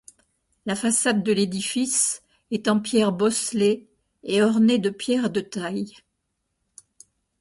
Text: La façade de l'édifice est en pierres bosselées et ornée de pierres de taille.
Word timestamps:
La 0.65 0.75
façade 0.75 1.21
de 1.21 1.31
l'édifice 1.31 2.23
est 2.49 2.67
en 2.67 2.79
pierres 2.79 3.11
bosselées 3.11 3.87
et 4.23 4.41
ornée 4.41 4.79
de 4.79 4.89
pierres 4.89 5.29
de 5.29 5.41
taille. 5.41 5.93